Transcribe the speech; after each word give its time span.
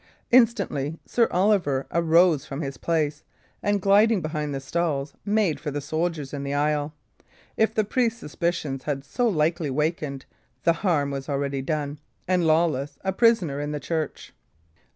Instantly 0.31 0.97
Sir 1.05 1.27
Oliver 1.29 1.85
arose 1.91 2.43
from 2.43 2.61
his 2.61 2.75
place, 2.75 3.21
and, 3.61 3.79
gliding 3.79 4.19
behind 4.19 4.51
the 4.51 4.59
stalls, 4.59 5.13
made 5.25 5.59
for 5.59 5.69
the 5.69 5.79
soldiers 5.79 6.33
in 6.33 6.43
the 6.43 6.55
aisle. 6.55 6.95
If 7.55 7.75
the 7.75 7.83
priest's 7.83 8.19
suspicions 8.19 8.85
had 8.85 9.01
been 9.01 9.07
so 9.07 9.27
lightly 9.29 9.69
wakened, 9.69 10.25
the 10.63 10.73
harm 10.73 11.11
was 11.11 11.29
already 11.29 11.61
done, 11.61 11.99
and 12.27 12.47
Lawless 12.47 12.97
a 13.03 13.13
prisoner 13.13 13.59
in 13.59 13.73
the 13.73 13.79
church. 13.79 14.33